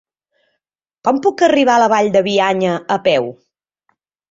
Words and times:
Com 1.07 1.19
puc 1.25 1.43
arribar 1.49 1.75
a 1.77 1.83
la 1.85 1.91
Vall 1.95 2.11
de 2.17 2.25
Bianya 2.31 2.75
a 2.99 3.01
peu? 3.11 3.31